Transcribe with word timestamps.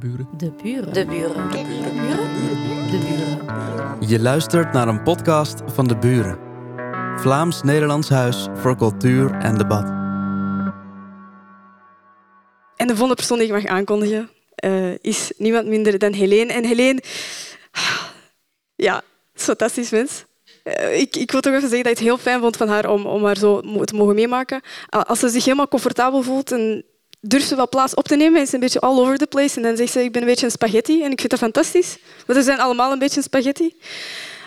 De 0.00 0.06
buren. 0.06 0.28
De 0.36 0.52
buren. 0.62 0.92
De 0.92 1.06
buren. 1.06 1.50
De 1.50 1.62
buren. 1.62 2.90
De 2.90 2.98
buren. 2.98 4.08
Je 4.08 4.20
luistert 4.20 4.72
naar 4.72 4.88
een 4.88 5.02
podcast 5.02 5.62
van 5.66 5.86
De 5.86 5.96
Buren. 5.96 6.38
Vlaams-Nederlands 7.20 8.08
Huis 8.08 8.46
voor 8.54 8.76
Cultuur 8.76 9.30
en 9.30 9.58
Debat. 9.58 9.84
En 12.76 12.86
de 12.86 12.96
volgende 12.96 13.14
persoon 13.14 13.38
die 13.38 13.46
ik 13.46 13.52
mag 13.52 13.66
aankondigen 13.66 14.30
eh, 14.54 14.98
is 14.98 15.32
niemand 15.36 15.66
minder 15.66 15.98
dan 15.98 16.12
Helene. 16.12 16.52
En 16.52 16.64
Helene, 16.64 17.02
ja, 18.74 18.96
is 18.98 19.02
een 19.34 19.40
fantastisch 19.44 19.90
mens. 19.90 20.24
Eh, 20.62 21.00
ik, 21.00 21.16
ik 21.16 21.30
wil 21.30 21.40
toch 21.40 21.52
even 21.52 21.68
zeggen 21.68 21.84
dat 21.84 21.92
ik 21.92 21.98
het 21.98 22.08
heel 22.08 22.18
fijn 22.18 22.40
vond 22.40 22.56
van 22.56 22.68
haar 22.68 22.90
om, 22.90 23.06
om 23.06 23.24
haar 23.24 23.36
zo 23.36 23.60
te 23.84 23.94
mogen 23.94 24.14
meemaken. 24.14 24.60
Uh, 24.94 25.02
Als 25.02 25.18
ze 25.18 25.28
zich 25.28 25.44
helemaal 25.44 25.68
comfortabel 25.68 26.22
voelt 26.22 26.52
en 26.52 26.84
durft 27.28 27.48
ze 27.48 27.56
wel 27.56 27.68
plaats 27.68 27.94
op 27.94 28.08
te 28.08 28.16
nemen, 28.16 28.40
is 28.40 28.48
ze 28.48 28.54
een 28.54 28.60
beetje 28.60 28.80
all 28.80 28.98
over 28.98 29.18
the 29.18 29.26
place. 29.26 29.56
En 29.56 29.62
dan 29.62 29.76
zegt 29.76 29.92
ze, 29.92 30.02
ik 30.02 30.12
ben 30.12 30.22
een 30.22 30.28
beetje 30.28 30.46
een 30.46 30.52
spaghetti. 30.52 31.02
En 31.02 31.10
ik 31.10 31.18
vind 31.18 31.30
dat 31.30 31.38
fantastisch. 31.38 31.98
Want 32.26 32.38
we 32.38 32.44
zijn 32.44 32.60
allemaal 32.60 32.92
een 32.92 32.98
beetje 32.98 33.16
een 33.16 33.22
spaghetti. 33.22 33.74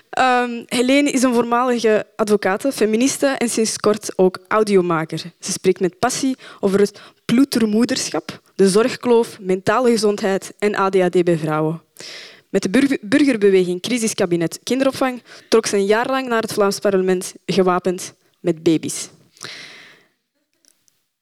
Ehm 0.09 0.63
Helene 0.65 1.11
is 1.11 1.23
een 1.23 1.33
voormalige 1.33 2.05
advocate, 2.15 2.71
feministe 2.71 3.27
en 3.27 3.49
sinds 3.49 3.77
kort 3.77 4.17
ook 4.17 4.39
audiomaker. 4.47 5.23
Ze 5.39 5.51
spreekt 5.51 5.79
met 5.79 5.99
passie 5.99 6.37
over 6.59 6.79
het 6.79 6.99
ploetermoederschap, 7.25 8.41
de 8.55 8.69
zorgkloof, 8.69 9.39
mentale 9.39 9.89
gezondheid 9.89 10.53
en 10.59 10.75
ADHD 10.75 11.23
bij 11.23 11.37
vrouwen. 11.37 11.81
Met 12.49 12.61
de 12.61 12.69
burger- 12.69 12.99
burgerbeweging 13.01 13.81
Crisiskabinet 13.81 14.59
Kinderopvang 14.63 15.23
trok 15.49 15.65
ze 15.65 15.75
een 15.75 15.85
jaar 15.85 16.09
lang 16.09 16.27
naar 16.27 16.41
het 16.41 16.53
Vlaams 16.53 16.79
parlement 16.79 17.33
gewapend 17.45 18.13
met 18.39 18.63
baby's. 18.63 19.09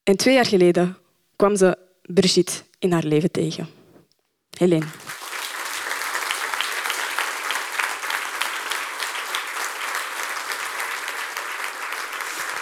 En 0.03 0.16
twee 0.16 0.33
jaar 0.33 0.45
geleden 0.45 0.97
kwam 1.35 1.55
ze 1.55 1.77
Brigitte 2.02 2.53
in 2.80 2.91
haar 2.91 3.03
leven 3.03 3.31
tegen. 3.31 3.70
Helene. 4.57 4.85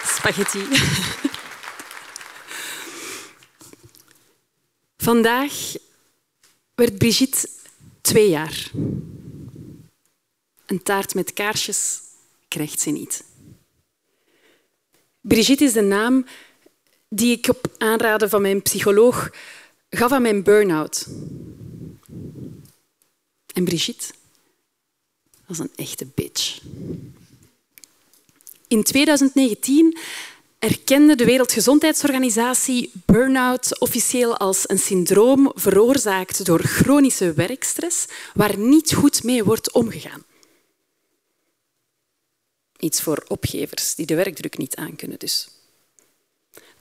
Spaghetti. 0.05 0.67
Vandaag 4.97 5.53
werd 6.75 6.97
Brigitte 6.97 7.49
twee 8.01 8.29
jaar. 8.29 8.71
Een 10.65 10.83
taart 10.83 11.13
met 11.13 11.33
kaarsjes 11.33 11.99
krijgt 12.47 12.79
ze 12.79 12.89
niet. 12.89 13.23
Brigitte 15.21 15.63
is 15.63 15.73
de 15.73 15.81
naam 15.81 16.25
die 17.15 17.37
ik 17.37 17.47
op 17.49 17.67
aanraden 17.77 18.29
van 18.29 18.41
mijn 18.41 18.61
psycholoog 18.61 19.31
gaf 19.89 20.11
aan 20.11 20.21
mijn 20.21 20.43
burn-out. 20.43 21.07
En 23.53 23.63
Brigitte 23.63 24.13
was 25.45 25.59
een 25.59 25.71
echte 25.75 26.05
bitch. 26.15 26.59
In 28.67 28.83
2019 28.83 29.97
erkende 30.59 31.15
de 31.15 31.25
Wereldgezondheidsorganisatie 31.25 32.91
burn-out 33.05 33.79
officieel 33.79 34.37
als 34.37 34.69
een 34.69 34.79
syndroom 34.79 35.51
veroorzaakt 35.55 36.45
door 36.45 36.59
chronische 36.59 37.33
werkstress 37.33 38.05
waar 38.33 38.57
niet 38.57 38.93
goed 38.93 39.23
mee 39.23 39.43
wordt 39.43 39.71
omgegaan. 39.71 40.23
Iets 42.79 43.01
voor 43.01 43.23
opgevers 43.27 43.95
die 43.95 44.05
de 44.05 44.15
werkdruk 44.15 44.57
niet 44.57 44.75
aankunnen 44.75 45.19
dus. 45.19 45.47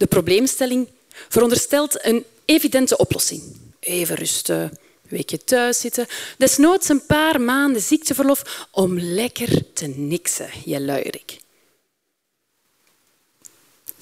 De 0.02 0.08
probleemstelling 0.08 0.88
veronderstelt 1.28 2.04
een 2.04 2.24
evidente 2.44 2.96
oplossing. 2.96 3.42
Even 3.80 4.16
rusten, 4.16 4.60
een 4.62 4.78
weekje 5.08 5.44
thuis 5.44 5.80
zitten, 5.80 6.06
desnoods 6.38 6.88
een 6.88 7.06
paar 7.06 7.40
maanden 7.40 7.82
ziekteverlof 7.82 8.66
om 8.70 8.98
lekker 8.98 9.72
te 9.72 9.86
niksen, 9.86 10.50
je 10.64 10.80
luierik. 10.80 11.38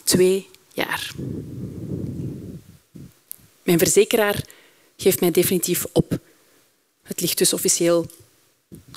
Twee 0.05 0.49
jaar. 0.73 1.13
Mijn 3.63 3.79
verzekeraar 3.79 4.45
geeft 4.97 5.21
mij 5.21 5.31
definitief 5.31 5.87
op. 5.93 6.19
Het 7.03 7.21
ligt 7.21 7.39
dus 7.39 7.53
officieel 7.53 8.07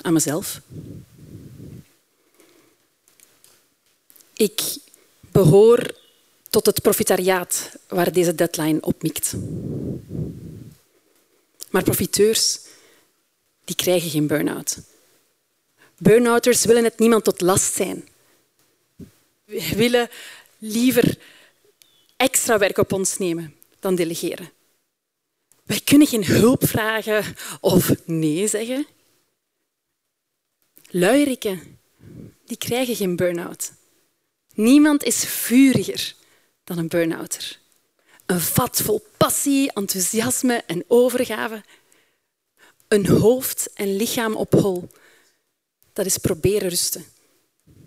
aan 0.02 0.12
mezelf. 0.12 0.60
Ik 4.34 4.60
behoor 5.20 6.02
tot 6.54 6.66
het 6.66 6.82
profitariaat 6.82 7.70
waar 7.88 8.12
deze 8.12 8.34
deadline 8.34 8.80
op 8.80 9.02
mikt. 9.02 9.34
Maar 11.70 11.82
profiteurs 11.82 12.60
die 13.64 13.76
krijgen 13.76 14.10
geen 14.10 14.26
burn-out. 14.26 14.78
Burn-outers 15.98 16.64
willen 16.64 16.84
het 16.84 16.98
niemand 16.98 17.24
tot 17.24 17.40
last 17.40 17.74
zijn. 17.74 18.08
We 19.44 19.72
willen 19.76 20.08
liever 20.58 21.18
extra 22.16 22.58
werk 22.58 22.78
op 22.78 22.92
ons 22.92 23.18
nemen 23.18 23.54
dan 23.80 23.94
delegeren. 23.94 24.50
Wij 25.64 25.80
kunnen 25.80 26.06
geen 26.06 26.24
hulp 26.24 26.66
vragen 26.66 27.36
of 27.60 27.92
nee 28.04 28.48
zeggen. 28.48 28.86
Luieriken, 30.90 31.78
die 32.44 32.56
krijgen 32.56 32.96
geen 32.96 33.16
burn-out. 33.16 33.72
Niemand 34.54 35.04
is 35.04 35.24
vuriger 35.24 36.14
dan 36.64 36.78
een 36.78 36.88
burn-outer. 36.88 37.58
Een 38.26 38.40
vat 38.40 38.80
vol 38.80 39.06
passie, 39.16 39.72
enthousiasme 39.72 40.62
en 40.66 40.84
overgave. 40.88 41.62
Een 42.88 43.06
hoofd 43.06 43.72
en 43.72 43.96
lichaam 43.96 44.36
op 44.36 44.52
hol. 44.52 44.88
Dat 45.92 46.06
is 46.06 46.18
proberen 46.18 46.68
rusten, 46.68 47.04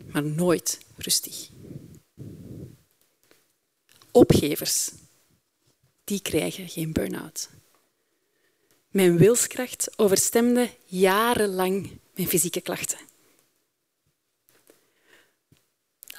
maar 0.07 0.23
nooit 0.23 0.77
rustig. 0.95 1.49
Opgevers, 4.11 4.91
die 6.03 6.21
krijgen 6.21 6.69
geen 6.69 6.93
burn-out. 6.93 7.49
Mijn 8.87 9.17
wilskracht 9.17 9.97
overstemde 9.97 10.69
jarenlang 10.85 11.99
mijn 12.15 12.27
fysieke 12.27 12.61
klachten. 12.61 12.97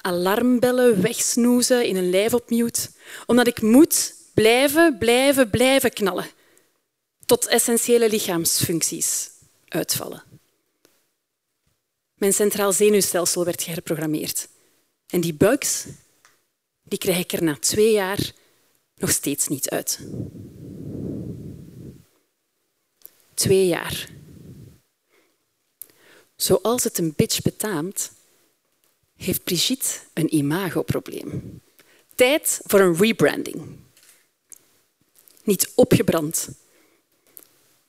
Alarmbellen 0.01 1.01
wegsnoezen 1.01 1.85
in 1.85 1.95
een 1.95 2.09
lijf 2.09 2.33
op 2.33 2.49
mute, 2.49 2.89
omdat 3.25 3.47
ik 3.47 3.61
moet 3.61 4.15
blijven, 4.33 4.97
blijven, 4.97 5.49
blijven 5.49 5.93
knallen, 5.93 6.27
tot 7.25 7.47
essentiële 7.47 8.09
lichaamsfuncties 8.09 9.29
uitvallen. 9.67 10.23
Mijn 12.15 12.33
centraal 12.33 12.73
zenuwstelsel 12.73 13.45
werd 13.45 13.63
geherprogrammeerd. 13.63 14.47
En 15.07 15.21
die 15.21 15.33
bugs 15.33 15.85
die 16.89 16.99
krijg 16.99 17.17
ik 17.17 17.31
er 17.31 17.43
na 17.43 17.57
twee 17.59 17.91
jaar 17.91 18.31
nog 18.95 19.09
steeds 19.09 19.47
niet 19.47 19.69
uit. 19.69 19.99
Twee 23.33 23.67
jaar. 23.67 24.09
Zoals 26.35 26.83
het 26.83 26.97
een 26.97 27.13
bitch 27.15 27.41
betaamt, 27.41 28.11
heeft 29.19 29.43
Brigitte 29.43 29.99
een 30.13 30.35
imagoprobleem. 30.35 31.61
Tijd 32.15 32.61
voor 32.63 32.79
een 32.79 32.95
rebranding. 32.95 33.77
Niet 35.43 35.71
opgebrand, 35.75 36.49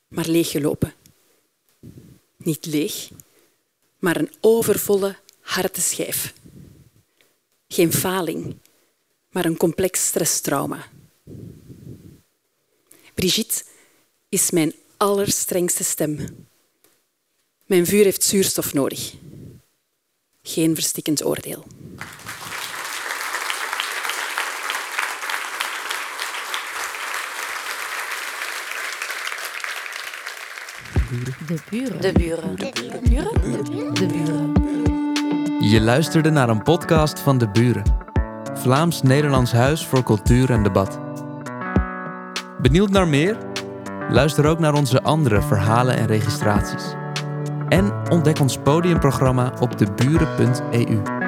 maar 0.08 0.28
leeggelopen. 0.28 0.94
Niet 2.36 2.66
leeg, 2.66 3.08
maar 3.98 4.16
een 4.16 4.32
overvolle 4.40 5.16
harteschijf. 5.40 6.34
Geen 7.68 7.92
faling, 7.92 8.56
maar 9.30 9.44
een 9.44 9.56
complex 9.56 10.06
stresstrauma. 10.06 10.88
Brigitte 13.14 13.62
is 14.28 14.50
mijn 14.50 14.74
allerstrengste 14.96 15.84
stem. 15.84 16.46
Mijn 17.66 17.86
vuur 17.86 18.04
heeft 18.04 18.22
zuurstof 18.22 18.72
nodig. 18.72 19.14
Geen 20.42 20.74
verstikkend 20.74 21.24
oordeel. 21.24 21.64
De 31.46 31.58
buren. 31.70 32.00
De 32.00 32.12
buren. 32.12 32.56
De 32.56 32.72
buren. 33.08 33.94
De 33.94 34.06
buren. 34.06 34.52
Je 35.70 35.80
luisterde 35.80 36.30
naar 36.30 36.48
een 36.48 36.62
podcast 36.62 37.20
van 37.20 37.38
De 37.38 37.50
Buren. 37.50 37.82
Vlaams-Nederlands 38.54 39.52
Huis 39.52 39.86
voor 39.86 40.02
Cultuur 40.02 40.50
en 40.50 40.62
Debat. 40.62 41.00
Benieuwd 42.60 42.90
naar 42.90 43.08
meer? 43.08 43.36
Luister 44.10 44.46
ook 44.46 44.58
naar 44.58 44.74
onze 44.74 45.02
andere 45.02 45.42
verhalen 45.42 45.96
en 45.96 46.06
registraties. 46.06 46.94
En 47.70 47.92
ontdek 48.10 48.40
ons 48.40 48.58
podiumprogramma 48.58 49.52
op 49.60 49.78
deburen.eu. 49.78 51.19